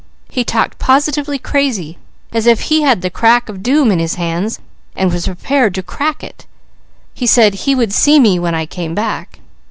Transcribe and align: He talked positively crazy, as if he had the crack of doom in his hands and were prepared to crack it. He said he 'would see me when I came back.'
He 0.31 0.43
talked 0.43 0.79
positively 0.79 1.37
crazy, 1.37 1.99
as 2.33 2.47
if 2.47 2.61
he 2.61 2.81
had 2.81 3.03
the 3.03 3.11
crack 3.11 3.47
of 3.49 3.61
doom 3.61 3.91
in 3.91 3.99
his 3.99 4.15
hands 4.15 4.59
and 4.95 5.13
were 5.13 5.19
prepared 5.21 5.75
to 5.75 5.83
crack 5.83 6.23
it. 6.23 6.47
He 7.13 7.27
said 7.27 7.53
he 7.53 7.75
'would 7.75 7.93
see 7.93 8.19
me 8.19 8.39
when 8.39 8.55
I 8.55 8.65
came 8.65 8.95
back.' 8.95 9.41